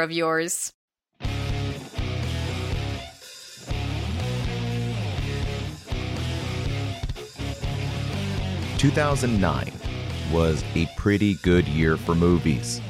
of 0.00 0.12
yours. 0.12 0.72
2009 8.82 9.72
was 10.32 10.64
a 10.74 10.86
pretty 10.96 11.34
good 11.34 11.68
year 11.68 11.96
for 11.96 12.16
movies. 12.16 12.80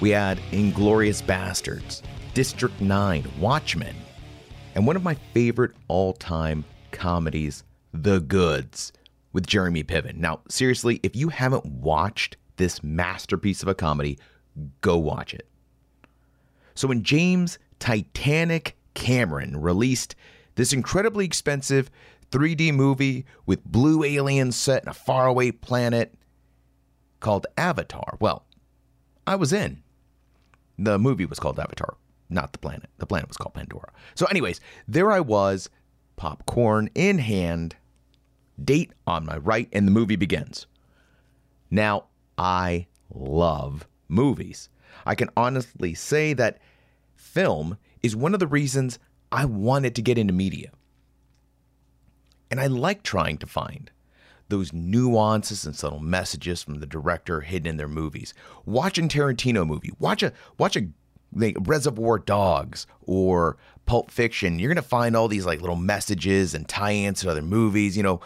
We 0.00 0.08
had 0.08 0.38
Inglourious 0.50 1.22
Basterds, 1.22 2.00
District 2.32 2.80
9, 2.80 3.30
Watchmen, 3.38 3.94
and 4.74 4.86
one 4.86 4.96
of 4.96 5.02
my 5.02 5.12
favorite 5.34 5.72
all 5.88 6.14
time 6.14 6.64
comedies, 6.90 7.64
The 7.92 8.20
Goods, 8.20 8.94
with 9.34 9.46
Jeremy 9.46 9.84
Piven. 9.84 10.16
Now, 10.16 10.40
seriously, 10.48 11.00
if 11.02 11.14
you 11.14 11.28
haven't 11.28 11.66
watched 11.66 12.38
this 12.56 12.82
masterpiece 12.82 13.62
of 13.62 13.68
a 13.68 13.74
comedy, 13.74 14.18
go 14.80 14.96
watch 14.96 15.34
it. 15.34 15.46
So 16.76 16.88
when 16.88 17.02
James 17.02 17.58
Titanic 17.80 18.76
Cameron 18.94 19.60
released 19.60 20.14
this 20.54 20.72
incredibly 20.72 21.24
expensive 21.24 21.90
3D 22.30 22.72
movie 22.72 23.24
with 23.46 23.64
blue 23.64 24.04
aliens 24.04 24.56
set 24.56 24.82
in 24.82 24.88
a 24.88 24.94
faraway 24.94 25.50
planet 25.50 26.14
called 27.20 27.46
Avatar, 27.56 28.16
well, 28.20 28.46
I 29.26 29.36
was 29.36 29.52
in. 29.52 29.82
The 30.78 30.98
movie 30.98 31.24
was 31.24 31.40
called 31.40 31.58
Avatar, 31.58 31.96
not 32.28 32.52
the 32.52 32.58
planet. 32.58 32.90
The 32.98 33.06
planet 33.06 33.28
was 33.28 33.38
called 33.38 33.54
Pandora. 33.54 33.92
So, 34.14 34.26
anyways, 34.26 34.60
there 34.86 35.10
I 35.10 35.20
was, 35.20 35.70
popcorn 36.16 36.90
in 36.94 37.18
hand, 37.18 37.76
date 38.62 38.92
on 39.06 39.24
my 39.24 39.38
right, 39.38 39.68
and 39.72 39.86
the 39.86 39.92
movie 39.92 40.16
begins. 40.16 40.66
Now, 41.70 42.04
I 42.36 42.86
love 43.12 43.86
movies. 44.08 44.68
I 45.04 45.14
can 45.14 45.30
honestly 45.36 45.94
say 45.94 46.32
that 46.34 46.58
film 47.14 47.78
is 48.02 48.16
one 48.16 48.34
of 48.34 48.40
the 48.40 48.46
reasons 48.46 48.98
I 49.30 49.44
wanted 49.44 49.94
to 49.96 50.02
get 50.02 50.18
into 50.18 50.32
media. 50.32 50.70
And 52.50 52.60
I 52.60 52.66
like 52.66 53.02
trying 53.02 53.38
to 53.38 53.46
find 53.46 53.90
those 54.48 54.72
nuances 54.72 55.66
and 55.66 55.74
subtle 55.74 55.98
messages 55.98 56.62
from 56.62 56.78
the 56.78 56.86
director 56.86 57.40
hidden 57.40 57.66
in 57.66 57.76
their 57.76 57.88
movies. 57.88 58.32
Watch 58.64 58.98
a 58.98 59.02
Tarantino 59.02 59.66
movie. 59.66 59.90
Watch 59.98 60.22
a 60.22 60.32
watch 60.58 60.76
a 60.76 60.88
like 61.34 61.56
Reservoir 61.60 62.18
Dogs 62.18 62.86
or 63.02 63.56
Pulp 63.86 64.10
Fiction. 64.10 64.58
You're 64.58 64.72
gonna 64.72 64.82
find 64.82 65.16
all 65.16 65.28
these 65.28 65.46
like 65.46 65.60
little 65.60 65.76
messages 65.76 66.54
and 66.54 66.68
tie-ins 66.68 67.20
to 67.22 67.30
other 67.30 67.42
movies. 67.42 67.96
You 67.96 68.04
know, 68.04 68.20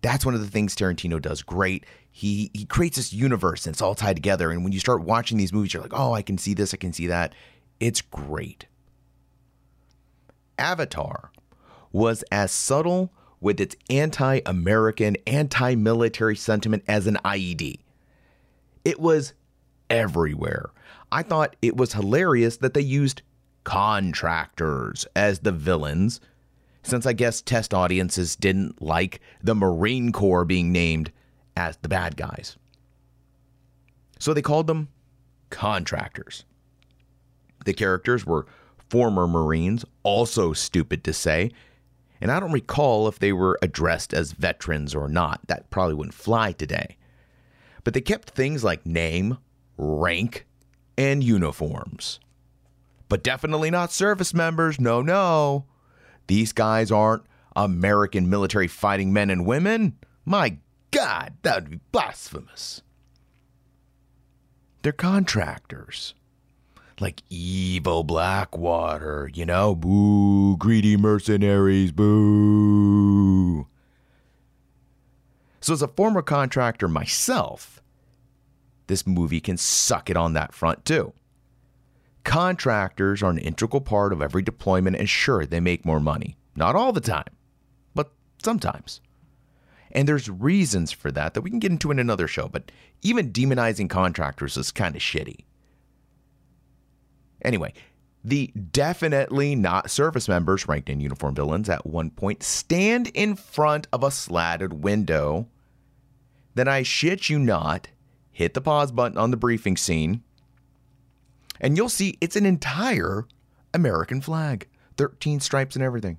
that's 0.00 0.24
one 0.24 0.34
of 0.34 0.40
the 0.40 0.48
things 0.48 0.74
Tarantino 0.74 1.20
does 1.20 1.42
great. 1.42 1.84
He 2.16 2.50
he 2.54 2.64
creates 2.64 2.96
this 2.96 3.12
universe 3.12 3.66
and 3.66 3.74
it's 3.74 3.82
all 3.82 3.94
tied 3.94 4.16
together. 4.16 4.50
And 4.50 4.64
when 4.64 4.72
you 4.72 4.80
start 4.80 5.02
watching 5.02 5.36
these 5.36 5.52
movies, 5.52 5.74
you're 5.74 5.82
like, 5.82 5.92
oh, 5.92 6.14
I 6.14 6.22
can 6.22 6.38
see 6.38 6.54
this, 6.54 6.72
I 6.72 6.78
can 6.78 6.94
see 6.94 7.08
that. 7.08 7.34
It's 7.78 8.00
great. 8.00 8.64
Avatar 10.58 11.30
was 11.92 12.24
as 12.32 12.50
subtle 12.50 13.12
with 13.38 13.60
its 13.60 13.76
anti 13.90 14.40
American, 14.46 15.18
anti 15.26 15.74
military 15.74 16.36
sentiment 16.36 16.84
as 16.88 17.06
an 17.06 17.18
IED. 17.22 17.80
It 18.82 18.98
was 18.98 19.34
everywhere. 19.90 20.70
I 21.12 21.22
thought 21.22 21.54
it 21.60 21.76
was 21.76 21.92
hilarious 21.92 22.56
that 22.56 22.72
they 22.72 22.80
used 22.80 23.20
contractors 23.62 25.06
as 25.14 25.40
the 25.40 25.52
villains, 25.52 26.22
since 26.82 27.04
I 27.04 27.12
guess 27.12 27.42
test 27.42 27.74
audiences 27.74 28.36
didn't 28.36 28.80
like 28.80 29.20
the 29.42 29.54
Marine 29.54 30.12
Corps 30.12 30.46
being 30.46 30.72
named 30.72 31.12
as 31.56 31.76
the 31.78 31.88
bad 31.88 32.16
guys. 32.16 32.56
So 34.18 34.32
they 34.32 34.42
called 34.42 34.66
them 34.66 34.88
contractors. 35.50 36.44
The 37.64 37.72
characters 37.72 38.24
were 38.24 38.46
former 38.88 39.26
Marines, 39.26 39.84
also 40.02 40.52
stupid 40.52 41.02
to 41.04 41.12
say, 41.12 41.50
and 42.20 42.30
I 42.30 42.40
don't 42.40 42.52
recall 42.52 43.08
if 43.08 43.18
they 43.18 43.32
were 43.32 43.58
addressed 43.60 44.14
as 44.14 44.32
veterans 44.32 44.94
or 44.94 45.08
not. 45.08 45.40
That 45.48 45.70
probably 45.70 45.94
wouldn't 45.94 46.14
fly 46.14 46.52
today. 46.52 46.96
But 47.84 47.94
they 47.94 48.00
kept 48.00 48.30
things 48.30 48.64
like 48.64 48.86
name, 48.86 49.38
rank, 49.76 50.46
and 50.96 51.22
uniforms. 51.22 52.20
But 53.08 53.22
definitely 53.22 53.70
not 53.70 53.92
service 53.92 54.32
members. 54.32 54.80
No, 54.80 55.02
no. 55.02 55.66
These 56.26 56.52
guys 56.52 56.90
aren't 56.90 57.24
American 57.54 58.28
military 58.28 58.66
fighting 58.66 59.12
men 59.12 59.30
and 59.30 59.46
women. 59.46 59.98
My 60.24 60.58
God, 61.06 61.34
that 61.42 61.54
would 61.62 61.70
be 61.70 61.80
blasphemous. 61.92 62.82
They're 64.82 64.90
contractors 64.90 66.14
like 66.98 67.22
evil 67.30 68.02
Blackwater, 68.02 69.30
you 69.32 69.46
know? 69.46 69.76
Boo, 69.76 70.56
greedy 70.56 70.96
mercenaries, 70.96 71.92
boo. 71.92 73.68
So, 75.60 75.74
as 75.74 75.82
a 75.82 75.86
former 75.86 76.22
contractor 76.22 76.88
myself, 76.88 77.80
this 78.88 79.06
movie 79.06 79.40
can 79.40 79.56
suck 79.56 80.10
it 80.10 80.16
on 80.16 80.32
that 80.32 80.54
front 80.54 80.84
too. 80.84 81.12
Contractors 82.24 83.22
are 83.22 83.30
an 83.30 83.38
integral 83.38 83.80
part 83.80 84.12
of 84.12 84.20
every 84.20 84.42
deployment, 84.42 84.96
and 84.96 85.08
sure, 85.08 85.46
they 85.46 85.60
make 85.60 85.84
more 85.84 86.00
money. 86.00 86.36
Not 86.56 86.74
all 86.74 86.92
the 86.92 87.00
time, 87.00 87.36
but 87.94 88.10
sometimes. 88.42 89.00
And 89.92 90.08
there's 90.08 90.28
reasons 90.28 90.92
for 90.92 91.10
that 91.12 91.34
that 91.34 91.42
we 91.42 91.50
can 91.50 91.58
get 91.58 91.70
into 91.70 91.90
in 91.90 91.98
another 91.98 92.28
show, 92.28 92.48
but 92.48 92.70
even 93.02 93.32
demonizing 93.32 93.88
contractors 93.88 94.56
is 94.56 94.70
kind 94.72 94.94
of 94.94 95.02
shitty. 95.02 95.44
Anyway, 97.42 97.72
the 98.24 98.48
definitely 98.72 99.54
not 99.54 99.90
service 99.90 100.28
members 100.28 100.66
ranked 100.66 100.88
in 100.88 101.00
uniform 101.00 101.34
villains 101.34 101.68
at 101.68 101.86
one 101.86 102.10
point 102.10 102.42
stand 102.42 103.08
in 103.14 103.36
front 103.36 103.86
of 103.92 104.02
a 104.02 104.10
slatted 104.10 104.82
window. 104.82 105.46
Then 106.54 106.66
I 106.66 106.82
shit 106.82 107.30
you 107.30 107.38
not, 107.38 107.88
hit 108.32 108.54
the 108.54 108.60
pause 108.60 108.90
button 108.90 109.18
on 109.18 109.30
the 109.30 109.36
briefing 109.36 109.76
scene, 109.76 110.22
and 111.60 111.76
you'll 111.76 111.88
see 111.88 112.18
it's 112.20 112.36
an 112.36 112.46
entire 112.46 113.26
American 113.72 114.20
flag, 114.20 114.66
13 114.96 115.40
stripes 115.40 115.76
and 115.76 115.84
everything. 115.84 116.18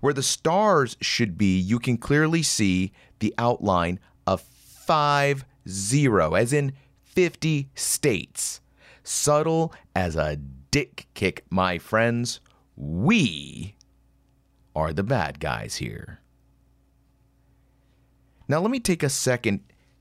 Where 0.00 0.12
the 0.12 0.22
stars 0.22 0.96
should 1.00 1.38
be, 1.38 1.58
you 1.58 1.78
can 1.78 1.96
clearly 1.96 2.42
see 2.42 2.92
the 3.18 3.34
outline 3.38 3.98
of 4.26 4.40
5 4.40 5.44
0, 5.68 6.34
as 6.34 6.52
in 6.52 6.72
50 7.02 7.70
states 7.74 8.60
subtle 9.06 9.72
as 9.94 10.16
a 10.16 10.36
dick 10.36 11.06
kick, 11.14 11.44
my 11.50 11.78
friends. 11.78 12.40
We 12.76 13.76
are 14.74 14.92
the 14.92 15.02
bad 15.02 15.40
guys 15.40 15.76
here. 15.76 16.20
Now, 18.48 18.60
let 18.60 18.70
me 18.70 18.80
take 18.80 19.02
a 19.02 19.08
second 19.08 19.60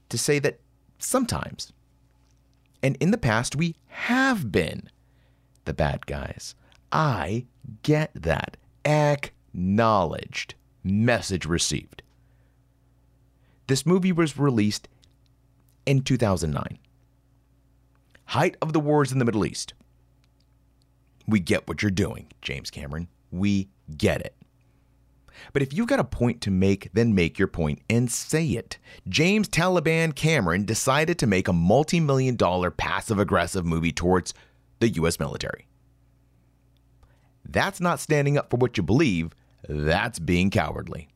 to 0.09 0.17
say 0.17 0.39
that 0.39 0.59
sometimes, 0.99 1.71
and 2.83 2.95
in 2.97 3.11
the 3.11 3.17
past, 3.17 3.55
we 3.55 3.75
have 3.87 4.51
been 4.51 4.89
the 5.65 5.73
bad 5.73 6.05
guys. 6.05 6.53
I 6.91 7.45
get 7.81 8.11
that. 8.13 8.57
Acknowledged. 9.55 10.55
Message 10.83 11.45
received. 11.45 12.03
This 13.67 13.85
movie 13.85 14.11
was 14.11 14.37
released 14.37 14.89
in 15.85 16.01
2009. 16.01 16.77
height 18.25 18.57
of 18.61 18.73
the 18.73 18.79
wars 18.81 19.11
in 19.13 19.19
the 19.19 19.25
Middle 19.25 19.45
East. 19.45 19.73
We 21.27 21.39
get 21.39 21.67
what 21.67 21.81
you're 21.81 21.91
doing, 21.91 22.27
James 22.41 22.69
Cameron. 22.69 23.07
We 23.31 23.69
get 23.97 24.21
it. 24.21 24.35
But 25.53 25.61
if 25.61 25.73
you've 25.73 25.87
got 25.87 25.99
a 25.99 26.03
point 26.03 26.41
to 26.41 26.51
make, 26.51 26.89
then 26.93 27.15
make 27.15 27.39
your 27.39 27.47
point 27.47 27.81
and 27.89 28.11
say 28.11 28.45
it. 28.47 28.77
James 29.07 29.47
Taliban 29.49 30.15
Cameron 30.15 30.65
decided 30.65 31.17
to 31.19 31.27
make 31.27 31.47
a 31.47 31.53
multi 31.53 31.99
million 32.01 32.35
dollar 32.35 32.71
passive 32.71 33.19
aggressive 33.19 33.65
movie 33.65 33.93
towards 33.93 34.33
the 34.79 34.89
U.S. 34.89 35.19
military. 35.19 35.67
That's 37.47 37.79
not 37.81 37.99
standing 37.99 38.37
up 38.37 38.49
for 38.49 38.57
what 38.57 38.77
you 38.77 38.83
believe, 38.83 39.31
that's 39.67 40.19
being 40.19 40.49
cowardly. 40.49 41.09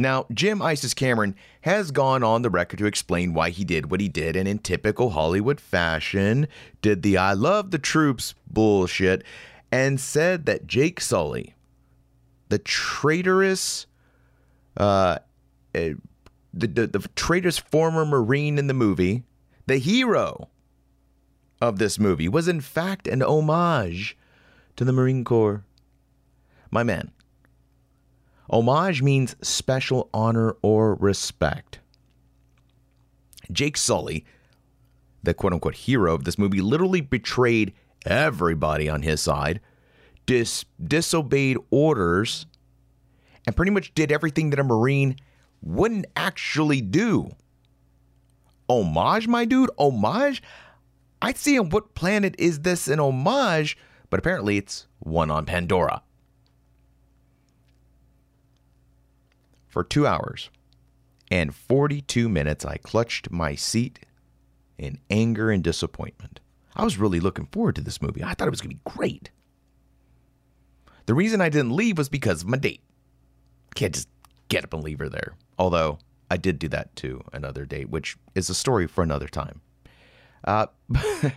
Now, 0.00 0.24
Jim 0.32 0.62
Isis 0.62 0.94
Cameron 0.94 1.36
has 1.60 1.90
gone 1.90 2.22
on 2.22 2.40
the 2.40 2.48
record 2.48 2.78
to 2.78 2.86
explain 2.86 3.34
why 3.34 3.50
he 3.50 3.64
did 3.64 3.90
what 3.90 4.00
he 4.00 4.08
did, 4.08 4.34
and 4.34 4.48
in 4.48 4.58
typical 4.58 5.10
Hollywood 5.10 5.60
fashion, 5.60 6.48
did 6.80 7.02
the 7.02 7.18
I 7.18 7.34
love 7.34 7.70
the 7.70 7.78
troops 7.78 8.34
bullshit 8.50 9.24
and 9.70 10.00
said 10.00 10.46
that 10.46 10.66
Jake 10.66 11.02
Sully, 11.02 11.54
the 12.48 12.58
traitorous, 12.58 13.86
uh, 14.78 15.18
uh, 15.74 15.90
the, 16.54 16.66
the, 16.66 16.86
the 16.86 17.08
traitorous 17.14 17.58
former 17.58 18.06
Marine 18.06 18.56
in 18.58 18.68
the 18.68 18.74
movie, 18.74 19.24
the 19.66 19.76
hero 19.76 20.48
of 21.60 21.78
this 21.78 21.98
movie, 21.98 22.28
was 22.28 22.48
in 22.48 22.62
fact 22.62 23.06
an 23.06 23.22
homage 23.22 24.16
to 24.76 24.84
the 24.86 24.92
Marine 24.92 25.24
Corps. 25.24 25.62
My 26.70 26.82
man. 26.82 27.10
Homage 28.50 29.02
means 29.02 29.36
special 29.42 30.10
honor 30.12 30.56
or 30.62 30.94
respect. 30.96 31.80
Jake 33.52 33.76
Sully, 33.76 34.24
the 35.22 35.34
quote 35.34 35.52
unquote 35.52 35.74
hero 35.74 36.14
of 36.14 36.24
this 36.24 36.38
movie, 36.38 36.60
literally 36.60 37.00
betrayed 37.00 37.72
everybody 38.06 38.88
on 38.88 39.02
his 39.02 39.20
side, 39.20 39.60
dis- 40.26 40.64
disobeyed 40.82 41.58
orders, 41.70 42.46
and 43.46 43.56
pretty 43.56 43.70
much 43.70 43.94
did 43.94 44.12
everything 44.12 44.50
that 44.50 44.58
a 44.58 44.64
Marine 44.64 45.16
wouldn't 45.62 46.06
actually 46.16 46.80
do. 46.80 47.30
Homage, 48.68 49.26
my 49.26 49.44
dude? 49.44 49.70
Homage? 49.78 50.42
I'd 51.22 51.36
see 51.36 51.58
on 51.58 51.70
what 51.70 51.94
planet 51.94 52.34
is 52.38 52.60
this 52.60 52.88
an 52.88 52.98
homage, 53.00 53.76
but 54.08 54.18
apparently 54.18 54.56
it's 54.56 54.86
one 55.00 55.30
on 55.30 55.44
Pandora. 55.44 56.02
For 59.70 59.84
two 59.84 60.06
hours 60.06 60.50
and 61.30 61.54
42 61.54 62.28
minutes, 62.28 62.64
I 62.64 62.76
clutched 62.76 63.30
my 63.30 63.54
seat 63.54 64.00
in 64.76 64.98
anger 65.08 65.50
and 65.50 65.62
disappointment. 65.62 66.40
I 66.74 66.82
was 66.84 66.98
really 66.98 67.20
looking 67.20 67.46
forward 67.46 67.76
to 67.76 67.80
this 67.80 68.02
movie. 68.02 68.24
I 68.24 68.34
thought 68.34 68.48
it 68.48 68.50
was 68.50 68.60
going 68.60 68.76
to 68.76 68.82
be 68.82 68.90
great. 68.96 69.30
The 71.06 71.14
reason 71.14 71.40
I 71.40 71.48
didn't 71.48 71.76
leave 71.76 71.98
was 71.98 72.08
because 72.08 72.42
of 72.42 72.48
my 72.48 72.56
date. 72.56 72.82
Can't 73.74 73.94
just 73.94 74.08
get 74.48 74.64
up 74.64 74.74
and 74.74 74.82
leave 74.82 74.98
her 74.98 75.08
there. 75.08 75.34
Although 75.58 75.98
I 76.30 76.36
did 76.36 76.58
do 76.58 76.68
that 76.68 76.94
to 76.96 77.22
another 77.32 77.64
date, 77.64 77.90
which 77.90 78.16
is 78.34 78.50
a 78.50 78.54
story 78.54 78.86
for 78.86 79.02
another 79.02 79.28
time. 79.28 79.60
Uh, 80.44 80.66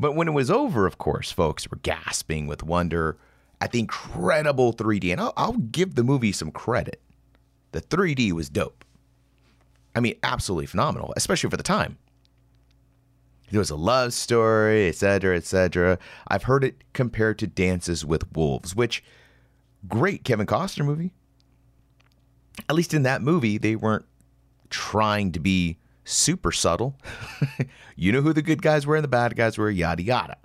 but 0.00 0.14
when 0.14 0.28
it 0.28 0.32
was 0.32 0.50
over, 0.50 0.86
of 0.86 0.98
course, 0.98 1.30
folks 1.30 1.70
were 1.70 1.78
gasping 1.78 2.46
with 2.46 2.62
wonder 2.62 3.18
at 3.60 3.72
the 3.72 3.78
incredible 3.78 4.72
3D. 4.72 5.12
And 5.12 5.20
I'll, 5.20 5.32
I'll 5.36 5.52
give 5.52 5.94
the 5.94 6.04
movie 6.04 6.32
some 6.32 6.50
credit. 6.50 7.00
The 7.72 7.80
3D 7.80 8.32
was 8.32 8.48
dope. 8.48 8.84
I 9.94 10.00
mean, 10.00 10.16
absolutely 10.22 10.66
phenomenal, 10.66 11.12
especially 11.16 11.50
for 11.50 11.56
the 11.56 11.62
time. 11.62 11.98
There 13.50 13.60
was 13.60 13.70
a 13.70 13.76
love 13.76 14.12
story, 14.12 14.88
etc., 14.88 15.36
etc. 15.36 15.98
I've 16.28 16.44
heard 16.44 16.64
it 16.64 16.82
compared 16.92 17.38
to 17.38 17.46
Dances 17.46 18.04
with 18.04 18.30
Wolves, 18.34 18.74
which 18.74 19.04
great 19.88 20.24
Kevin 20.24 20.46
Costner 20.46 20.84
movie. 20.84 21.12
At 22.68 22.74
least 22.74 22.92
in 22.92 23.04
that 23.04 23.22
movie, 23.22 23.58
they 23.58 23.76
weren't 23.76 24.04
trying 24.68 25.32
to 25.32 25.40
be 25.40 25.78
super 26.04 26.52
subtle. 26.52 26.96
you 27.96 28.12
know 28.12 28.20
who 28.20 28.32
the 28.32 28.42
good 28.42 28.62
guys 28.62 28.86
were 28.86 28.96
and 28.96 29.04
the 29.04 29.08
bad 29.08 29.36
guys 29.36 29.56
were, 29.56 29.70
yada 29.70 30.02
yada. 30.02 30.36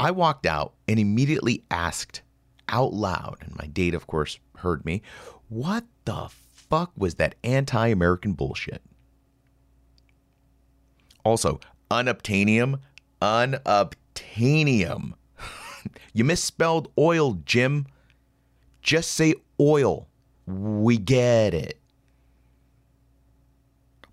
I 0.00 0.12
walked 0.12 0.46
out 0.46 0.72
and 0.88 0.98
immediately 0.98 1.62
asked 1.70 2.22
out 2.70 2.94
loud, 2.94 3.36
and 3.42 3.54
my 3.58 3.66
date, 3.66 3.92
of 3.92 4.06
course, 4.06 4.38
heard 4.56 4.82
me, 4.86 5.02
what 5.50 5.84
the 6.06 6.30
fuck 6.30 6.90
was 6.96 7.16
that 7.16 7.34
anti 7.44 7.88
American 7.88 8.32
bullshit? 8.32 8.80
Also, 11.22 11.60
unobtainium, 11.90 12.80
unobtainium. 13.20 15.12
you 16.14 16.24
misspelled 16.24 16.90
oil, 16.96 17.34
Jim. 17.44 17.86
Just 18.80 19.10
say 19.10 19.34
oil. 19.60 20.08
We 20.46 20.96
get 20.96 21.52
it. 21.52 21.78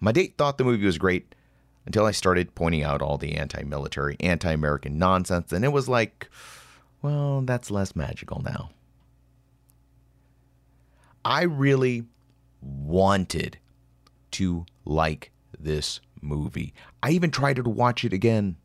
My 0.02 0.12
date 0.12 0.34
thought 0.38 0.58
the 0.58 0.66
movie 0.66 0.86
was 0.86 0.98
great 0.98 1.34
until 1.88 2.06
I 2.06 2.12
started 2.12 2.54
pointing 2.54 2.84
out 2.84 3.02
all 3.02 3.18
the 3.18 3.36
anti 3.36 3.64
military, 3.64 4.18
anti 4.20 4.52
American 4.52 5.00
nonsense, 5.00 5.54
and 5.54 5.64
it 5.64 5.70
was 5.70 5.88
like, 5.88 6.30
well, 7.02 7.42
that's 7.42 7.72
less 7.72 7.96
magical 7.96 8.42
now. 8.44 8.72
I 11.24 11.44
really 11.44 12.04
wanted 12.62 13.58
to 14.32 14.66
like 14.84 15.32
this 15.58 16.02
movie. 16.22 16.74
I 17.02 17.12
even 17.12 17.32
tried 17.32 17.56
to 17.56 17.64
watch 17.64 18.04
it 18.04 18.12
again 18.12 18.58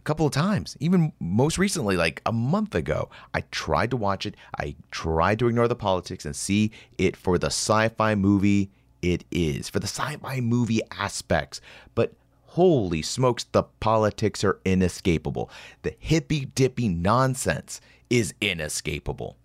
a 0.00 0.02
couple 0.04 0.24
of 0.24 0.32
times, 0.32 0.74
even 0.80 1.12
most 1.20 1.58
recently, 1.58 1.98
like 1.98 2.22
a 2.24 2.32
month 2.32 2.74
ago. 2.74 3.10
I 3.34 3.42
tried 3.50 3.90
to 3.90 3.98
watch 3.98 4.24
it. 4.24 4.36
I 4.58 4.74
tried 4.90 5.38
to 5.40 5.48
ignore 5.48 5.68
the 5.68 5.76
politics 5.76 6.24
and 6.24 6.34
see 6.34 6.72
it 6.96 7.14
for 7.14 7.36
the 7.36 7.48
sci 7.48 7.88
fi 7.90 8.14
movie 8.14 8.70
it 9.02 9.24
is, 9.30 9.68
for 9.68 9.80
the 9.80 9.86
sci 9.86 10.16
fi 10.16 10.40
movie 10.40 10.80
aspects. 10.90 11.60
But 11.94 12.14
holy 12.44 13.02
smokes, 13.02 13.44
the 13.44 13.62
politics 13.62 14.42
are 14.44 14.58
inescapable. 14.64 15.50
The 15.82 15.94
hippy 15.98 16.46
dippy 16.46 16.88
nonsense 16.88 17.80
is 18.10 18.34
inescapable. 18.40 19.36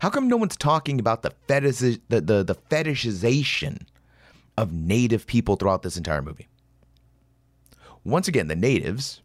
How 0.00 0.08
come 0.08 0.28
no 0.28 0.36
one's 0.38 0.56
talking 0.56 0.98
about 0.98 1.22
the, 1.22 1.32
fetish, 1.46 1.98
the, 2.08 2.20
the, 2.20 2.42
the 2.42 2.54
fetishization 2.70 3.82
of 4.56 4.72
native 4.72 5.26
people 5.26 5.56
throughout 5.56 5.82
this 5.82 5.98
entire 5.98 6.22
movie? 6.22 6.48
Once 8.02 8.26
again, 8.26 8.48
the 8.48 8.56
natives 8.56 9.20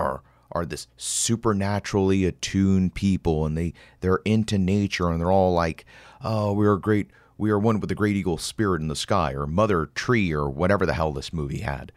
are 0.00 0.22
are 0.54 0.64
this 0.64 0.86
supernaturally 0.96 2.24
attuned 2.24 2.94
people 2.94 3.44
and 3.44 3.56
they 3.56 3.72
they're 4.00 4.20
into 4.24 4.58
nature 4.58 5.10
and 5.10 5.20
they're 5.20 5.32
all 5.32 5.52
like 5.52 5.84
oh 6.22 6.52
we 6.52 6.66
are 6.66 6.76
great 6.76 7.10
we 7.36 7.50
are 7.50 7.58
one 7.58 7.80
with 7.80 7.88
the 7.88 7.94
great 7.94 8.16
eagle 8.16 8.38
spirit 8.38 8.80
in 8.80 8.88
the 8.88 8.96
sky 8.96 9.32
or 9.32 9.46
mother 9.46 9.86
tree 9.94 10.32
or 10.32 10.48
whatever 10.48 10.86
the 10.86 10.94
hell 10.94 11.12
this 11.12 11.32
movie 11.32 11.60
had 11.60 11.92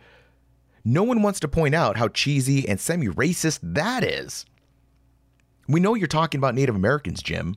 no 0.84 1.04
one 1.04 1.22
wants 1.22 1.40
to 1.40 1.48
point 1.48 1.76
out 1.76 1.98
how 1.98 2.08
cheesy 2.08 2.68
and 2.68 2.80
semi-racist 2.80 3.60
that 3.62 4.04
is 4.04 4.46
we 5.68 5.80
know 5.80 5.94
you're 5.94 6.08
talking 6.08 6.40
about 6.40 6.56
native 6.56 6.76
americans 6.76 7.22
jim 7.22 7.56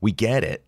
we 0.00 0.12
get 0.12 0.42
it 0.44 0.64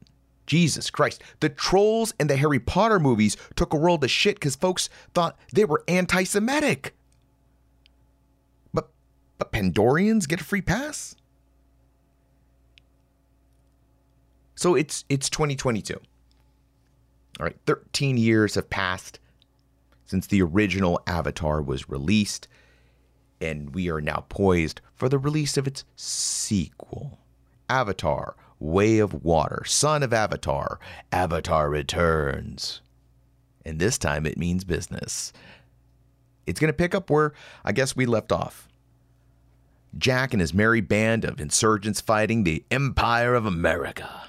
Jesus 0.47 0.91
Christ. 0.91 1.23
The 1.41 1.49
trolls 1.49 2.15
in 2.21 2.29
the 2.29 2.37
Harry 2.37 2.61
Potter 2.61 3.01
movies 3.01 3.37
took 3.57 3.73
a 3.73 3.77
world 3.77 4.05
of 4.05 4.11
shit 4.11 4.37
because 4.37 4.55
folks 4.55 4.89
thought 5.13 5.37
they 5.53 5.65
were 5.65 5.83
anti 5.89 6.23
Semitic. 6.23 6.95
But 9.39 9.53
Pandorians 9.53 10.29
get 10.29 10.41
a 10.41 10.45
free 10.45 10.63
pass? 10.63 11.15
So 14.55 14.75
it's 14.75 15.05
it's 15.09 15.29
2022. 15.29 15.95
All 17.39 17.45
right, 17.45 17.57
13 17.67 18.17
years 18.17 18.55
have 18.55 18.71
passed 18.71 19.21
since 20.07 20.27
the 20.27 20.41
original 20.41 21.01
Avatar 21.07 21.61
was 21.61 21.91
released, 21.91 22.49
and 23.41 23.75
we 23.75 23.91
are 23.91 24.01
now 24.01 24.25
poised 24.31 24.81
for 24.95 25.09
the 25.11 25.19
release 25.19 25.59
of 25.59 25.67
its 25.67 25.85
sequel. 25.95 27.19
Avatar: 27.69 28.37
Way 28.59 28.99
of 28.99 29.25
Water, 29.25 29.65
Son 29.67 30.03
of 30.03 30.15
Avatar, 30.15 30.81
Avatar 31.13 31.69
Returns. 31.69 32.81
And 33.67 33.79
this 33.79 33.99
time 33.99 34.25
it 34.25 34.39
means 34.39 34.65
business. 34.65 35.33
It's 36.47 36.61
going 36.61 36.73
to 36.73 36.77
pick 36.77 36.95
up 36.95 37.11
where 37.11 37.35
I 37.65 37.73
guess 37.73 37.97
we 37.97 38.07
left 38.07 38.33
off. 38.33 38.66
Jack 39.99 40.33
and 40.33 40.41
his 40.41 40.55
merry 40.55 40.81
band 40.81 41.25
of 41.25 41.41
insurgents 41.41 42.01
fighting 42.01 42.45
the 42.45 42.65
Empire 42.71 43.35
of 43.35 43.47
America. 43.47 44.25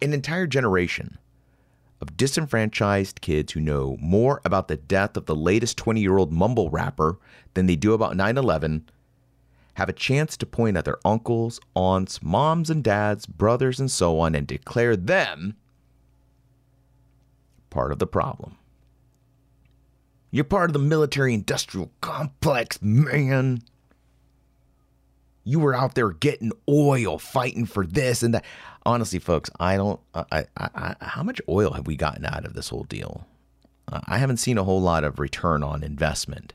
An 0.00 0.12
entire 0.12 0.46
generation 0.46 1.18
of 2.00 2.16
disenfranchised 2.16 3.20
kids 3.20 3.52
who 3.52 3.60
know 3.60 3.96
more 4.00 4.40
about 4.44 4.66
the 4.66 4.76
death 4.76 5.16
of 5.16 5.26
the 5.26 5.36
latest 5.36 5.76
20 5.78 6.00
year 6.00 6.18
old 6.18 6.32
mumble 6.32 6.68
rapper 6.68 7.18
than 7.54 7.66
they 7.66 7.76
do 7.76 7.92
about 7.92 8.16
9 8.16 8.36
11 8.36 8.88
have 9.74 9.88
a 9.88 9.92
chance 9.92 10.36
to 10.36 10.44
point 10.44 10.76
at 10.76 10.84
their 10.84 10.98
uncles, 11.04 11.58
aunts, 11.74 12.22
moms 12.22 12.68
and 12.68 12.84
dads, 12.84 13.24
brothers, 13.24 13.80
and 13.80 13.90
so 13.90 14.18
on 14.20 14.34
and 14.34 14.46
declare 14.46 14.96
them 14.96 15.56
part 17.70 17.90
of 17.90 17.98
the 17.98 18.06
problem. 18.06 18.58
You're 20.32 20.44
part 20.44 20.70
of 20.70 20.72
the 20.72 20.78
military 20.78 21.34
industrial 21.34 21.92
complex, 22.00 22.80
man. 22.80 23.62
You 25.44 25.60
were 25.60 25.74
out 25.74 25.94
there 25.94 26.10
getting 26.10 26.52
oil, 26.68 27.18
fighting 27.18 27.66
for 27.66 27.86
this 27.86 28.22
and 28.22 28.34
that. 28.34 28.44
Honestly, 28.84 29.18
folks, 29.18 29.50
I 29.60 29.76
don't. 29.76 30.00
I, 30.14 30.24
I, 30.32 30.46
I, 30.56 30.96
how 31.00 31.22
much 31.22 31.40
oil 31.48 31.72
have 31.72 31.86
we 31.86 31.96
gotten 31.96 32.24
out 32.24 32.46
of 32.46 32.54
this 32.54 32.70
whole 32.70 32.84
deal? 32.84 33.26
Uh, 33.92 34.00
I 34.06 34.18
haven't 34.18 34.38
seen 34.38 34.56
a 34.56 34.64
whole 34.64 34.80
lot 34.80 35.04
of 35.04 35.18
return 35.18 35.62
on 35.62 35.84
investment. 35.84 36.54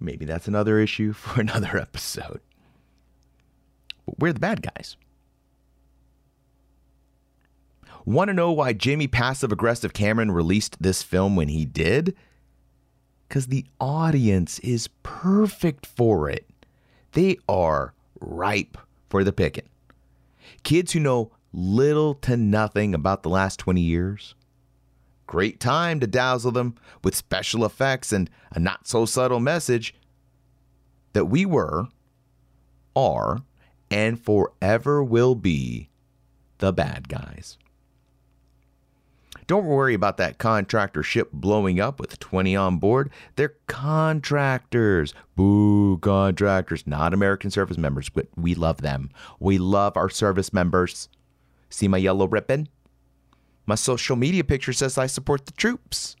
Maybe 0.00 0.24
that's 0.24 0.48
another 0.48 0.80
issue 0.80 1.12
for 1.14 1.40
another 1.40 1.78
episode. 1.78 2.40
But 4.06 4.18
we're 4.18 4.32
the 4.32 4.40
bad 4.40 4.60
guys. 4.62 4.96
Want 8.06 8.28
to 8.28 8.34
know 8.34 8.52
why 8.52 8.74
Jimmy 8.74 9.06
Passive 9.06 9.50
Aggressive 9.50 9.94
Cameron 9.94 10.30
released 10.30 10.76
this 10.82 11.02
film 11.02 11.36
when 11.36 11.48
he 11.48 11.64
did? 11.64 12.14
Because 13.26 13.46
the 13.46 13.64
audience 13.80 14.58
is 14.58 14.88
perfect 15.02 15.86
for 15.86 16.28
it. 16.28 16.46
They 17.12 17.38
are 17.48 17.94
ripe 18.20 18.76
for 19.08 19.24
the 19.24 19.32
picking. 19.32 19.68
Kids 20.64 20.92
who 20.92 21.00
know 21.00 21.32
little 21.54 22.14
to 22.14 22.36
nothing 22.36 22.94
about 22.94 23.22
the 23.22 23.30
last 23.30 23.58
20 23.60 23.80
years. 23.80 24.34
Great 25.26 25.58
time 25.58 25.98
to 26.00 26.06
dazzle 26.06 26.52
them 26.52 26.74
with 27.02 27.14
special 27.14 27.64
effects 27.64 28.12
and 28.12 28.28
a 28.52 28.60
not 28.60 28.86
so 28.86 29.06
subtle 29.06 29.40
message 29.40 29.94
that 31.14 31.26
we 31.26 31.46
were, 31.46 31.88
are, 32.94 33.38
and 33.90 34.22
forever 34.22 35.02
will 35.02 35.34
be 35.34 35.88
the 36.58 36.72
bad 36.72 37.08
guys. 37.08 37.56
Don't 39.46 39.66
worry 39.66 39.94
about 39.94 40.16
that 40.16 40.38
contractor 40.38 41.02
ship 41.02 41.30
blowing 41.32 41.78
up 41.78 42.00
with 42.00 42.18
20 42.18 42.56
on 42.56 42.78
board. 42.78 43.10
They're 43.36 43.54
contractors. 43.66 45.12
Boo, 45.36 45.98
contractors, 45.98 46.86
not 46.86 47.12
American 47.12 47.50
service 47.50 47.76
members, 47.76 48.08
but 48.08 48.28
we 48.36 48.54
love 48.54 48.80
them. 48.80 49.10
We 49.38 49.58
love 49.58 49.96
our 49.96 50.08
service 50.08 50.52
members. 50.52 51.08
See 51.68 51.88
my 51.88 51.98
yellow 51.98 52.26
ribbon? 52.26 52.68
My 53.66 53.74
social 53.74 54.16
media 54.16 54.44
picture 54.44 54.72
says 54.72 54.96
I 54.96 55.06
support 55.06 55.46
the 55.46 55.52
troops. 55.52 56.16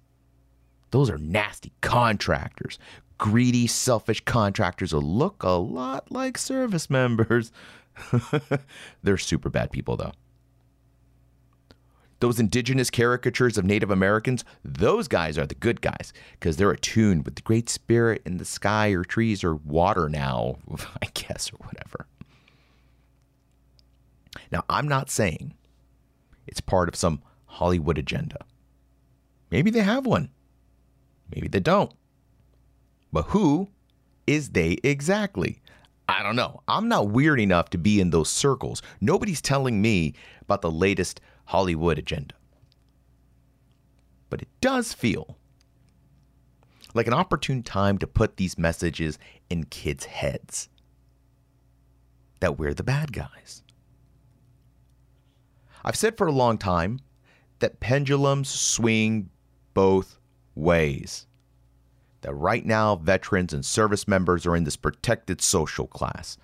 Those 0.90 1.10
are 1.10 1.18
nasty 1.18 1.72
contractors. 1.80 2.78
Greedy, 3.18 3.66
selfish 3.66 4.20
contractors 4.24 4.90
who 4.90 4.98
look 4.98 5.42
a 5.42 5.50
lot 5.50 6.10
like 6.10 6.36
service 6.36 6.90
members. 6.90 7.52
They're 9.02 9.18
super 9.18 9.50
bad 9.50 9.70
people, 9.72 9.96
though. 9.96 10.12
Those 12.20 12.40
indigenous 12.40 12.90
caricatures 12.90 13.58
of 13.58 13.64
Native 13.64 13.90
Americans, 13.90 14.44
those 14.64 15.08
guys 15.08 15.36
are 15.36 15.46
the 15.46 15.54
good 15.54 15.80
guys 15.80 16.12
because 16.32 16.56
they're 16.56 16.70
attuned 16.70 17.24
with 17.24 17.34
the 17.36 17.42
great 17.42 17.68
spirit 17.68 18.22
in 18.24 18.38
the 18.38 18.44
sky 18.44 18.90
or 18.90 19.04
trees 19.04 19.44
or 19.44 19.56
water 19.56 20.08
now, 20.08 20.56
I 21.02 21.06
guess, 21.12 21.52
or 21.52 21.56
whatever. 21.66 22.06
Now, 24.50 24.64
I'm 24.68 24.88
not 24.88 25.10
saying 25.10 25.54
it's 26.46 26.60
part 26.60 26.88
of 26.88 26.96
some 26.96 27.22
Hollywood 27.46 27.98
agenda. 27.98 28.44
Maybe 29.50 29.70
they 29.70 29.80
have 29.80 30.06
one, 30.06 30.30
maybe 31.34 31.48
they 31.48 31.60
don't. 31.60 31.92
But 33.12 33.26
who 33.26 33.68
is 34.26 34.50
they 34.50 34.78
exactly? 34.82 35.60
I 36.08 36.22
don't 36.22 36.36
know. 36.36 36.62
I'm 36.68 36.88
not 36.88 37.08
weird 37.08 37.40
enough 37.40 37.70
to 37.70 37.78
be 37.78 38.00
in 38.00 38.10
those 38.10 38.28
circles. 38.28 38.82
Nobody's 39.00 39.40
telling 39.40 39.80
me 39.80 40.14
about 40.42 40.60
the 40.60 40.70
latest 40.70 41.20
Hollywood 41.46 41.98
agenda. 41.98 42.34
But 44.30 44.42
it 44.42 44.48
does 44.60 44.92
feel 44.92 45.36
like 46.94 47.06
an 47.06 47.12
opportune 47.12 47.62
time 47.62 47.98
to 47.98 48.06
put 48.06 48.36
these 48.36 48.58
messages 48.58 49.18
in 49.50 49.64
kids' 49.64 50.04
heads 50.04 50.68
that 52.40 52.58
we're 52.58 52.74
the 52.74 52.82
bad 52.82 53.12
guys. 53.12 53.62
I've 55.84 55.96
said 55.96 56.16
for 56.16 56.26
a 56.26 56.32
long 56.32 56.56
time 56.56 57.00
that 57.58 57.80
pendulums 57.80 58.48
swing 58.48 59.30
both 59.74 60.18
ways. 60.54 61.26
That 62.22 62.34
right 62.34 62.64
now, 62.64 62.96
veterans 62.96 63.52
and 63.52 63.64
service 63.64 64.08
members 64.08 64.46
are 64.46 64.56
in 64.56 64.64
this 64.64 64.76
protected 64.76 65.42
social 65.42 65.86
class 65.86 66.38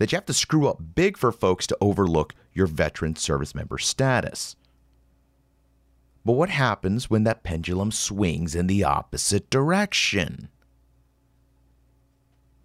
that 0.00 0.10
you 0.10 0.16
have 0.16 0.24
to 0.24 0.32
screw 0.32 0.66
up 0.66 0.78
big 0.94 1.18
for 1.18 1.30
folks 1.30 1.66
to 1.66 1.76
overlook 1.78 2.34
your 2.54 2.66
veteran 2.66 3.14
service 3.14 3.54
member 3.54 3.76
status. 3.76 4.56
But 6.24 6.32
what 6.32 6.48
happens 6.48 7.10
when 7.10 7.24
that 7.24 7.42
pendulum 7.42 7.92
swings 7.92 8.54
in 8.54 8.66
the 8.66 8.82
opposite 8.82 9.50
direction? 9.50 10.48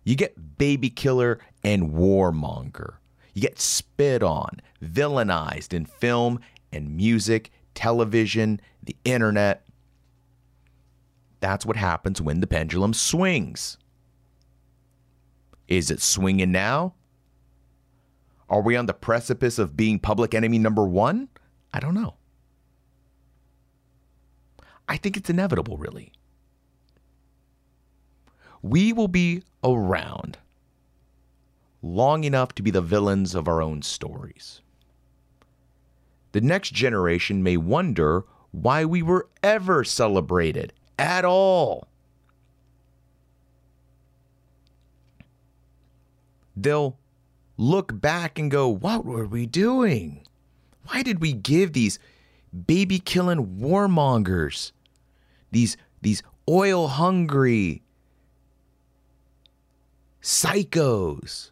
You 0.05 0.15
get 0.15 0.57
baby 0.57 0.89
killer 0.89 1.39
and 1.61 1.91
warmonger. 1.91 2.95
You 3.33 3.41
get 3.41 3.59
spit 3.59 4.23
on, 4.23 4.61
villainized 4.81 5.73
in 5.73 5.85
film 5.85 6.39
and 6.71 6.95
music, 6.95 7.51
television, 7.73 8.61
the 8.81 8.95
internet. 9.03 9.65
That's 11.41 11.65
what 11.65 11.75
happens 11.75 12.21
when 12.21 12.39
the 12.39 12.47
pendulum 12.47 12.93
swings. 12.93 13.77
Is 15.67 15.91
it 15.91 16.01
swinging 16.01 16.53
now? 16.53 16.93
Are 18.49 18.61
we 18.61 18.75
on 18.75 18.85
the 18.85 18.93
precipice 18.93 19.57
of 19.57 19.75
being 19.75 19.99
public 19.99 20.33
enemy 20.33 20.59
number 20.59 20.85
one? 20.85 21.29
I 21.73 21.79
don't 21.79 21.93
know. 21.93 22.15
I 24.87 24.97
think 24.97 25.17
it's 25.17 25.29
inevitable, 25.29 25.77
really. 25.77 26.11
We 28.61 28.93
will 28.93 29.07
be 29.07 29.43
around 29.63 30.37
long 31.81 32.23
enough 32.23 32.53
to 32.55 32.63
be 32.63 32.71
the 32.71 32.81
villains 32.81 33.35
of 33.35 33.47
our 33.47 33.61
own 33.61 33.81
stories. 33.81 34.61
The 36.31 36.41
next 36.41 36.73
generation 36.73 37.43
may 37.43 37.57
wonder 37.57 38.25
why 38.51 38.85
we 38.85 39.01
were 39.01 39.29
ever 39.43 39.83
celebrated 39.83 40.73
at 40.97 41.25
all. 41.25 41.87
They'll 46.55 46.97
look 47.57 47.99
back 47.99 48.37
and 48.37 48.51
go, 48.51 48.67
what 48.67 49.05
were 49.05 49.25
we 49.25 49.45
doing? 49.45 50.25
Why 50.87 51.01
did 51.01 51.19
we 51.19 51.33
give 51.33 51.73
these 51.73 51.99
baby 52.67 52.99
killing 52.99 53.57
warmongers, 53.59 54.71
these, 55.51 55.77
these 56.01 56.21
oil 56.49 56.87
hungry 56.87 57.81
psychos, 60.21 61.51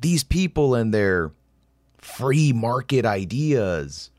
these 0.00 0.24
people 0.24 0.74
and 0.74 0.92
their 0.92 1.32
free 1.98 2.52
market 2.52 3.04
ideas, 3.04 4.10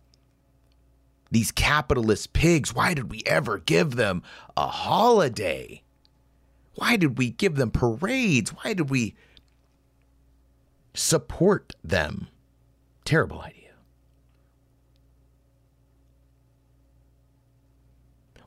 these 1.31 1.51
capitalist 1.51 2.33
pigs, 2.33 2.75
why 2.75 2.93
did 2.93 3.09
we 3.09 3.23
ever 3.25 3.57
give 3.57 3.95
them 3.95 4.21
a 4.57 4.67
holiday? 4.67 5.81
Why 6.75 6.95
did 6.95 7.17
we 7.17 7.31
give 7.31 7.55
them 7.55 7.71
parades? 7.71 8.51
Why 8.51 8.73
did 8.73 8.89
we 8.89 9.15
support 10.93 11.75
them? 11.83 12.27
Terrible 13.03 13.41
idea. 13.41 13.57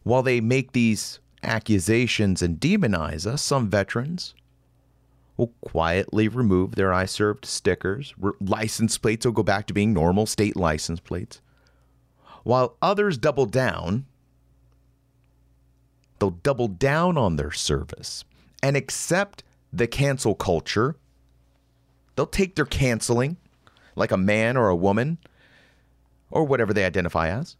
While 0.02 0.22
they 0.22 0.40
make 0.40 0.72
these 0.72 1.20
accusations 1.42 2.42
and 2.42 2.60
demonize 2.60 3.26
us, 3.26 3.42
some 3.42 3.68
veterans 3.68 4.34
will 5.36 5.52
quietly 5.62 6.28
remove 6.28 6.74
their 6.74 6.92
I 6.92 7.06
served 7.06 7.44
stickers. 7.44 8.14
License 8.40 8.98
plates 8.98 9.26
will 9.26 9.32
go 9.32 9.42
back 9.42 9.66
to 9.66 9.74
being 9.74 9.92
normal 9.92 10.26
state 10.26 10.56
license 10.56 11.00
plates. 11.00 11.40
While 12.44 12.76
others 12.82 13.18
double 13.18 13.46
down 13.46 14.06
They'll 16.24 16.30
double 16.30 16.68
down 16.68 17.18
on 17.18 17.36
their 17.36 17.50
service 17.50 18.24
and 18.62 18.78
accept 18.78 19.44
the 19.70 19.86
cancel 19.86 20.34
culture. 20.34 20.96
They'll 22.16 22.24
take 22.24 22.54
their 22.54 22.64
canceling 22.64 23.36
like 23.94 24.10
a 24.10 24.16
man 24.16 24.56
or 24.56 24.70
a 24.70 24.74
woman 24.74 25.18
or 26.30 26.44
whatever 26.44 26.72
they 26.72 26.86
identify 26.86 27.28
as. 27.28 27.56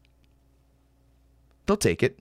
They'll 1.66 1.76
take 1.76 2.02
it. 2.02 2.20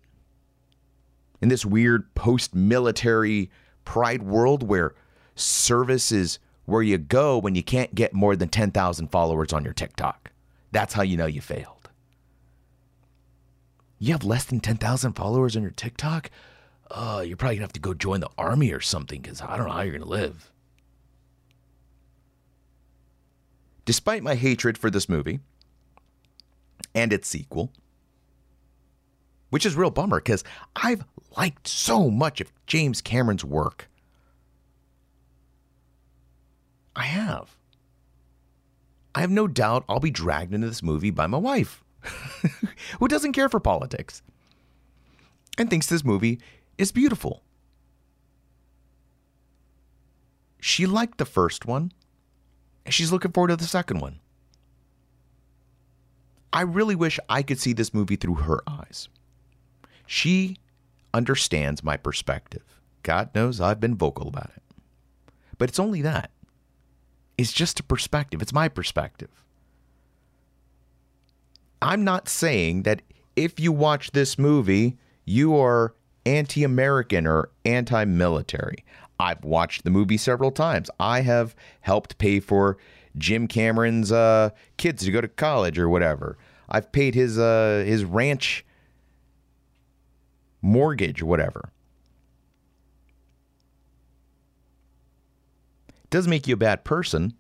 In 1.42 1.48
this 1.48 1.66
weird 1.66 2.14
post 2.14 2.54
military 2.54 3.50
pride 3.86 4.24
world 4.24 4.64
where 4.64 4.96
service 5.36 6.12
is 6.12 6.40
where 6.66 6.82
you 6.82 6.98
go 6.98 7.38
when 7.38 7.56
you 7.56 7.64
can't 7.64 7.96
get 7.96 8.14
more 8.14 8.36
than 8.36 8.50
10,000 8.50 9.08
followers 9.08 9.54
on 9.54 9.64
your 9.64 9.74
TikTok. 9.74 10.30
That's 10.74 10.94
how 10.94 11.04
you 11.04 11.16
know 11.16 11.26
you 11.26 11.40
failed. 11.40 11.73
You 14.04 14.12
have 14.12 14.26
less 14.26 14.44
than 14.44 14.60
10,000 14.60 15.14
followers 15.14 15.56
on 15.56 15.62
your 15.62 15.72
TikTok? 15.72 16.30
oh, 16.92 17.22
you're 17.22 17.38
probably 17.38 17.56
gonna 17.56 17.64
have 17.64 17.74
to 17.74 17.80
go 17.80 17.94
join 17.94 18.20
the 18.20 18.30
army 18.38 18.72
or 18.72 18.80
something 18.80 19.22
because 19.22 19.42
I 19.42 19.58
don't 19.58 19.68
know 19.68 19.74
how 19.74 19.82
you're 19.82 19.98
gonna 19.98 20.10
live. 20.10 20.52
Despite 23.86 24.24
my 24.24 24.36
hatred 24.36 24.78
for 24.78 24.90
this 24.90 25.10
movie 25.10 25.40
and 26.94 27.12
its 27.12 27.28
sequel, 27.28 27.72
which 29.50 29.66
is 29.66 29.76
real 29.76 29.90
bummer 29.90 30.20
because 30.20 30.44
I've 30.76 31.04
liked 31.38 31.68
so 31.68 32.12
much 32.12 32.42
of 32.42 32.52
James 32.68 33.02
Cameron's 33.02 33.46
work. 33.46 33.90
I 36.96 37.04
have. 37.04 37.56
I 39.16 39.22
have 39.22 39.32
no 39.32 39.48
doubt 39.48 39.86
I'll 39.88 40.00
be 40.00 40.12
dragged 40.12 40.54
into 40.54 40.68
this 40.68 40.84
movie 40.84 41.12
by 41.12 41.28
my 41.28 41.38
wife, 41.38 41.84
who 43.00 43.08
doesn't 43.08 43.34
care 43.34 43.50
for 43.50 43.60
politics 43.60 44.22
and 45.58 45.70
thinks 45.70 45.88
this 45.88 46.04
movie 46.04 46.40
is 46.78 46.92
beautiful. 46.92 47.44
She 50.60 50.86
liked 50.86 51.18
the 51.18 51.26
first 51.26 51.66
one, 51.66 51.92
and 52.86 52.94
she's 52.94 53.12
looking 53.12 53.32
forward 53.32 53.50
to 53.50 53.56
the 53.56 53.66
second 53.66 54.00
one. 54.00 54.20
I 56.54 56.62
really 56.62 56.96
wish 56.96 57.20
I 57.28 57.42
could 57.42 57.60
see 57.60 57.74
this 57.74 57.94
movie 57.94 58.16
through 58.16 58.36
her 58.36 58.62
eyes. 58.68 59.10
She 60.06 60.58
understands 61.14 61.84
my 61.84 61.98
perspective. 61.98 62.64
God 63.02 63.34
knows 63.36 63.60
I've 63.60 63.80
been 63.80 63.96
vocal 63.96 64.28
about 64.28 64.52
it. 64.56 64.64
But 65.58 65.70
it's 65.70 65.80
only 65.80 66.02
that. 66.04 66.32
It's 67.38 67.52
just 67.52 67.80
a 67.80 67.84
perspective, 67.84 68.42
it's 68.42 68.54
my 68.54 68.70
perspective. 68.70 69.43
I'm 71.84 72.06
not 72.06 72.30
saying 72.30 72.84
that 72.84 73.02
if 73.36 73.60
you 73.60 73.74
watch 73.74 74.12
this 74.12 74.40
movie, 74.40 74.98
you 75.26 75.58
are 75.58 75.94
anti 76.26 76.64
American 76.64 77.28
or 77.28 77.50
anti 77.66 78.06
military. 78.06 78.86
I've 79.20 79.44
watched 79.44 79.84
the 79.84 79.90
movie 79.90 80.16
several 80.16 80.52
times. 80.52 80.90
I 80.98 81.22
have 81.22 81.56
helped 81.82 82.18
pay 82.18 82.40
for 82.40 82.78
Jim 83.18 83.48
Cameron's 83.50 84.14
uh, 84.14 84.52
kids 84.78 85.04
to 85.04 85.12
go 85.12 85.20
to 85.20 85.28
college 85.28 85.78
or 85.78 85.90
whatever. 85.90 86.38
I've 86.70 86.90
paid 86.94 87.16
his 87.16 87.38
uh, 87.38 87.84
his 87.86 88.06
ranch 88.06 88.66
mortgage 90.62 91.22
or 91.22 91.26
whatever. 91.26 91.70
Doesn't 96.10 96.30
make 96.30 96.48
you 96.48 96.54
a 96.54 96.58
bad 96.58 96.86
person. 96.86 97.34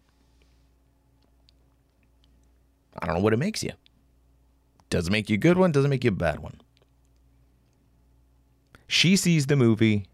I 3.02 3.06
don't 3.06 3.16
know 3.16 3.22
what 3.22 3.34
it 3.34 3.38
makes 3.38 3.64
you. 3.64 3.72
Doesn't 4.94 5.12
make 5.12 5.28
you 5.28 5.34
a 5.34 5.40
good 5.40 5.58
one, 5.58 5.72
doesn't 5.72 5.90
make 5.90 6.04
you 6.04 6.10
a 6.10 6.12
bad 6.12 6.38
one. 6.38 6.62
She 8.86 9.16
sees 9.16 9.48
the 9.48 9.56
movie 9.56 10.06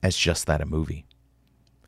as 0.00 0.16
just 0.16 0.46
that 0.46 0.60
a 0.60 0.64
movie. 0.64 1.06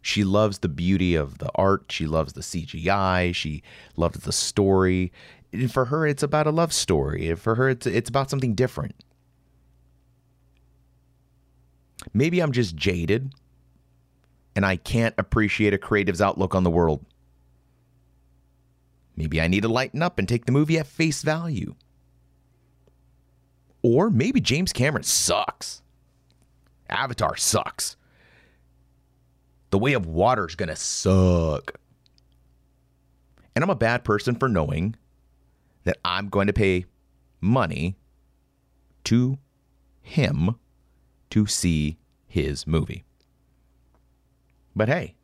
She 0.03 0.25
loves 0.25 0.59
the 0.59 0.69
beauty 0.69 1.15
of 1.15 1.39
the 1.39 1.49
art. 1.55 1.85
She 1.91 2.09
loves 2.09 2.33
the 2.33 2.41
CGI. 2.41 3.33
She 3.33 3.63
loves 3.97 4.19
the 4.19 4.33
story. 4.33 5.13
And 5.53 5.73
for 5.73 5.85
her, 5.85 6.09
it's 6.09 6.25
about 6.25 6.49
a 6.49 6.51
love 6.51 6.73
story. 6.73 7.33
For 7.37 7.55
her, 7.55 7.69
it's, 7.69 7.87
it's 7.87 8.11
about 8.11 8.31
something 8.31 8.57
different. 8.57 8.97
Maybe 12.13 12.41
I'm 12.41 12.51
just 12.51 12.75
jaded 12.75 13.33
and 14.57 14.67
I 14.67 14.75
can't 14.75 15.15
appreciate 15.19 15.73
a 15.73 15.79
creative's 15.79 16.21
outlook 16.21 16.57
on 16.57 16.65
the 16.65 16.71
world. 16.71 17.07
Maybe 19.15 19.41
I 19.41 19.47
need 19.47 19.63
to 19.63 19.69
lighten 19.69 20.03
up 20.03 20.19
and 20.19 20.29
take 20.29 20.47
the 20.47 20.53
movie 20.53 20.81
at 20.81 20.89
face 20.89 21.23
value. 21.23 21.77
Or 23.91 24.11
maybe 24.11 24.39
James 24.39 24.71
Cameron 24.71 25.03
sucks. 25.03 25.81
Avatar 26.91 27.37
sucks. 27.37 27.97
The 29.71 29.79
Way 29.79 29.95
of 29.95 30.05
Water 30.05 30.47
is 30.47 30.55
going 30.55 30.69
to 30.69 30.77
suck. 30.77 31.81
And 33.55 33.65
I'm 33.65 33.71
a 33.71 33.75
bad 33.75 34.05
person 34.05 34.35
for 34.35 34.47
knowing 34.47 34.95
that 35.85 35.97
I'm 36.05 36.29
going 36.29 36.49
to 36.49 36.53
pay 36.53 36.85
money 37.41 37.97
to 39.05 39.39
him 40.03 40.57
to 41.31 41.47
see 41.47 41.97
his 42.27 42.67
movie. 42.67 43.05
But 44.77 44.91
hey, 44.91 45.15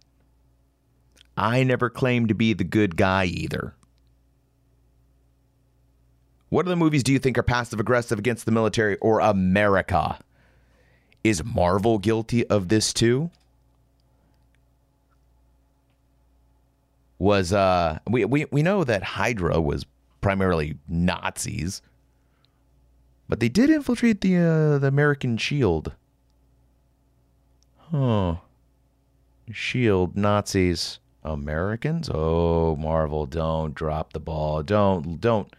I 1.37 1.65
never 1.65 1.91
claimed 1.91 2.29
to 2.29 2.35
be 2.35 2.55
the 2.55 2.65
good 2.65 2.97
guy 2.97 3.27
either. 3.27 3.75
What 6.55 6.67
other 6.67 6.77
movies 6.77 7.03
do 7.03 7.13
you 7.13 7.19
think 7.19 7.37
are 7.37 7.43
passive 7.43 7.81
aggressive 7.81 8.17
against 8.17 8.47
the 8.47 8.53
military 8.53 8.97
or 8.99 9.19
America? 9.19 10.21
Is 11.25 11.43
Marvel 11.43 11.99
guilty 11.99 12.47
of 12.47 12.69
this 12.69 12.93
too? 12.93 13.33
Was 17.19 17.53
uh 17.53 17.99
we 18.09 18.25
we, 18.25 18.45
we 18.53 18.63
know 18.63 18.85
that 18.85 19.03
Hydra 19.03 19.61
was 19.61 19.85
primarily 20.21 20.79
Nazis, 20.87 21.83
but 23.29 23.41
they 23.41 23.49
did 23.49 23.69
infiltrate 23.69 24.21
the 24.21 24.37
uh, 24.37 24.79
the 24.79 24.87
American 24.87 25.37
Shield. 25.37 25.95
Huh. 27.91 28.37
Shield 29.51 30.17
Nazis 30.17 31.01
Americans? 31.25 32.09
Oh, 32.15 32.77
Marvel, 32.77 33.27
don't 33.27 33.75
drop 33.75 34.13
the 34.13 34.21
ball. 34.21 34.63
Don't 34.63 35.21
don't 35.21 35.53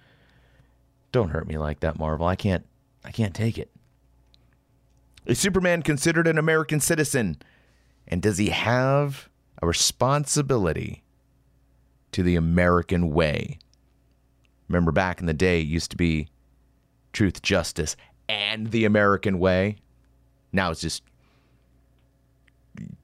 don't 1.15 1.29
hurt 1.29 1.47
me 1.47 1.57
like 1.57 1.79
that, 1.79 1.97
Marvel. 1.97 2.27
I 2.27 2.35
can't 2.35 2.65
I 3.05 3.11
can't 3.11 3.33
take 3.33 3.57
it. 3.57 3.71
Is 5.25 5.39
Superman 5.39 5.81
considered 5.81 6.27
an 6.27 6.37
American 6.37 6.81
citizen? 6.81 7.37
And 8.05 8.21
does 8.21 8.37
he 8.37 8.49
have 8.49 9.29
a 9.61 9.65
responsibility 9.65 11.03
to 12.11 12.21
the 12.21 12.35
American 12.35 13.11
way? 13.11 13.59
Remember 14.67 14.91
back 14.91 15.21
in 15.21 15.25
the 15.25 15.33
day, 15.33 15.61
it 15.61 15.67
used 15.67 15.89
to 15.91 15.97
be 15.97 16.27
truth, 17.13 17.41
justice, 17.41 17.95
and 18.27 18.71
the 18.71 18.83
American 18.83 19.39
way. 19.39 19.77
Now 20.51 20.69
it's 20.71 20.81
just 20.81 21.01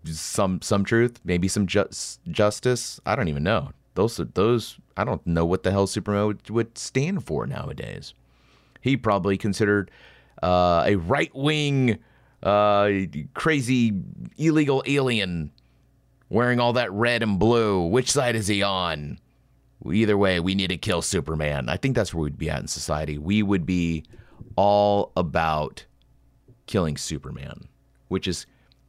some 0.03 0.61
some 0.61 0.83
truth, 0.83 1.21
maybe 1.23 1.47
some 1.47 1.65
ju- 1.65 1.87
justice. 2.29 2.99
I 3.05 3.15
don't 3.15 3.29
even 3.29 3.43
know. 3.43 3.71
Those 3.95 4.19
those 4.33 4.80
I 4.97 5.03
don't 5.03 5.25
know 5.25 5.45
what 5.45 5.63
the 5.63 5.71
hell 5.71 5.87
Superman 5.87 6.39
would, 6.49 6.77
stand 6.77 7.25
for 7.25 7.47
nowadays. 7.47 8.13
He 8.81 8.97
probably 8.97 9.37
considered 9.37 9.91
uh, 10.41 10.83
a 10.85 10.95
right 10.95 11.33
wing 11.35 11.99
uh, 12.43 12.89
crazy 13.33 13.93
illegal 14.37 14.83
alien 14.85 15.51
wearing 16.29 16.59
all 16.59 16.73
that 16.73 16.91
red 16.91 17.21
and 17.23 17.37
blue. 17.37 17.85
Which 17.85 18.11
side 18.11 18.35
is 18.35 18.47
he 18.47 18.63
on? 18.63 19.19
Either 19.89 20.17
way, 20.17 20.39
we 20.39 20.55
need 20.55 20.69
to 20.69 20.77
kill 20.77 21.01
Superman. 21.01 21.69
I 21.69 21.77
think 21.77 21.95
that's 21.95 22.13
where 22.13 22.23
we'd 22.23 22.37
be 22.37 22.49
at 22.49 22.61
in 22.61 22.67
society. 22.67 23.17
We 23.17 23.43
would 23.43 23.65
be 23.65 24.03
all 24.55 25.11
about 25.15 25.85
killing 26.67 26.97
Superman, 26.97 27.67
which 28.07 28.27
is 28.27 28.45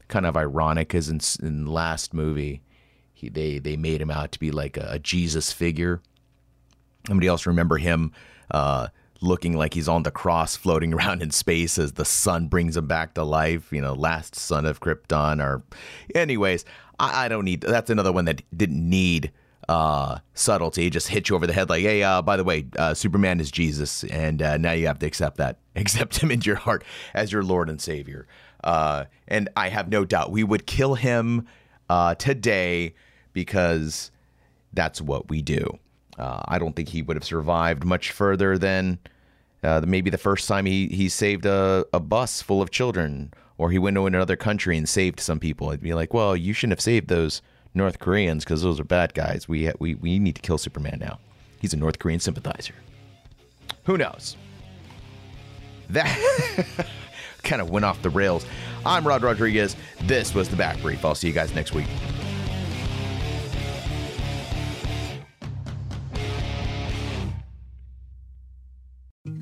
kind 0.08 0.26
of 0.26 0.36
ironic 0.36 0.88
because 0.88 1.08
in, 1.08 1.20
in 1.46 1.64
the 1.64 1.70
last 1.70 2.12
movie, 2.12 2.62
he, 3.22 3.30
they 3.30 3.58
they 3.58 3.76
made 3.76 4.02
him 4.02 4.10
out 4.10 4.32
to 4.32 4.38
be 4.38 4.50
like 4.50 4.76
a, 4.76 4.86
a 4.90 4.98
Jesus 4.98 5.52
figure. 5.52 6.02
Somebody 7.06 7.28
else 7.28 7.46
remember 7.46 7.78
him 7.78 8.12
uh, 8.50 8.88
looking 9.22 9.56
like 9.56 9.72
he's 9.72 9.88
on 9.88 10.02
the 10.02 10.10
cross 10.10 10.56
floating 10.56 10.92
around 10.94 11.22
in 11.22 11.30
space 11.30 11.78
as 11.78 11.92
the 11.92 12.04
sun 12.04 12.48
brings 12.48 12.76
him 12.76 12.86
back 12.86 13.14
to 13.14 13.22
life, 13.22 13.72
you 13.72 13.80
know, 13.80 13.94
last 13.94 14.34
son 14.34 14.66
of 14.66 14.80
Krypton 14.80 15.42
or 15.42 15.62
anyways, 16.14 16.66
I, 16.98 17.24
I 17.24 17.28
don't 17.28 17.44
need 17.44 17.62
that's 17.62 17.90
another 17.90 18.12
one 18.12 18.26
that 18.26 18.42
didn't 18.54 18.88
need 18.88 19.32
uh, 19.68 20.18
subtlety. 20.34 20.90
just 20.90 21.08
hit 21.08 21.28
you 21.28 21.36
over 21.36 21.46
the 21.46 21.52
head 21.52 21.70
like, 21.70 21.82
hey, 21.82 22.02
uh, 22.02 22.20
by 22.20 22.36
the 22.36 22.44
way, 22.44 22.66
uh, 22.76 22.92
Superman 22.92 23.40
is 23.40 23.50
Jesus, 23.50 24.02
and 24.04 24.42
uh, 24.42 24.56
now 24.56 24.72
you 24.72 24.88
have 24.88 24.98
to 24.98 25.06
accept 25.06 25.36
that, 25.36 25.58
accept 25.76 26.18
him 26.18 26.30
into 26.30 26.46
your 26.46 26.56
heart 26.56 26.84
as 27.14 27.32
your 27.32 27.42
Lord 27.42 27.70
and 27.70 27.80
Savior. 27.80 28.26
Uh, 28.64 29.04
and 29.28 29.48
I 29.56 29.68
have 29.68 29.88
no 29.88 30.04
doubt 30.04 30.30
we 30.30 30.44
would 30.44 30.66
kill 30.66 30.94
him 30.94 31.46
uh, 31.88 32.14
today 32.14 32.94
because 33.32 34.10
that's 34.72 35.00
what 35.00 35.28
we 35.28 35.42
do. 35.42 35.78
Uh, 36.18 36.42
I 36.46 36.58
don't 36.58 36.76
think 36.76 36.88
he 36.88 37.02
would 37.02 37.16
have 37.16 37.24
survived 37.24 37.84
much 37.84 38.10
further 38.10 38.58
than 38.58 38.98
uh, 39.62 39.82
maybe 39.86 40.10
the 40.10 40.18
first 40.18 40.48
time 40.48 40.66
he, 40.66 40.88
he 40.88 41.08
saved 41.08 41.46
a, 41.46 41.86
a 41.92 42.00
bus 42.00 42.42
full 42.42 42.60
of 42.60 42.70
children 42.70 43.32
or 43.58 43.70
he 43.70 43.78
went 43.78 43.94
to 43.96 44.06
another 44.06 44.36
country 44.36 44.76
and 44.76 44.88
saved 44.88 45.20
some 45.20 45.38
people. 45.38 45.70
I'd 45.70 45.80
be 45.80 45.94
like, 45.94 46.12
well, 46.12 46.36
you 46.36 46.52
shouldn't 46.52 46.72
have 46.72 46.80
saved 46.80 47.08
those 47.08 47.42
North 47.74 47.98
Koreans 47.98 48.44
because 48.44 48.62
those 48.62 48.80
are 48.80 48.84
bad 48.84 49.14
guys. 49.14 49.48
We, 49.48 49.70
we, 49.78 49.94
we 49.94 50.18
need 50.18 50.36
to 50.36 50.42
kill 50.42 50.58
Superman 50.58 50.98
now. 51.00 51.18
He's 51.60 51.72
a 51.72 51.76
North 51.76 51.98
Korean 51.98 52.20
sympathizer. 52.20 52.74
Who 53.84 53.96
knows? 53.96 54.36
That 55.90 56.08
kind 57.42 57.62
of 57.62 57.70
went 57.70 57.84
off 57.84 58.02
the 58.02 58.10
rails. 58.10 58.44
I'm 58.84 59.06
Rod 59.06 59.22
Rodriguez. 59.22 59.76
This 60.02 60.34
was 60.34 60.48
the 60.48 60.56
Back 60.56 60.80
Brief. 60.80 61.04
I'll 61.04 61.14
see 61.14 61.28
you 61.28 61.34
guys 61.34 61.54
next 61.54 61.72
week. 61.72 61.88